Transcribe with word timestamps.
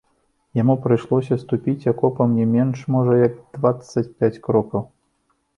Яму 0.59 0.75
прыйшлося 0.85 1.37
ступіць 1.43 1.89
акопам 1.93 2.33
не 2.39 2.45
менш, 2.55 2.77
можа, 2.97 3.13
як 3.27 3.33
дваццаць 3.59 4.07
пяць 4.19 4.35
крокаў. 4.49 4.83